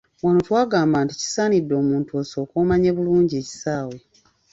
[0.23, 3.97] Wano twagamba nti kisaanidde omuntu osooke omanye bulungi ekisaawe.